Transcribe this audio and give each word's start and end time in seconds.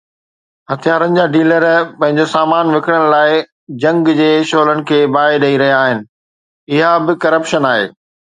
هٿيارن 0.69 1.17
جا 1.17 1.25
ڊيلر 1.33 1.65
پنهنجو 1.99 2.25
سامان 2.31 2.71
وڪڻڻ 2.75 3.03
لاءِ 3.11 3.35
جنگ 3.85 4.09
جي 4.21 4.31
شعلن 4.53 4.81
کي 4.93 5.01
باهه 5.17 5.37
ڏئي 5.45 5.61
رهيا 5.63 5.77
آهن، 5.83 6.03
اها 6.71 6.91
به 7.05 7.19
ڪرپشن 7.27 7.69
آهي. 7.75 7.87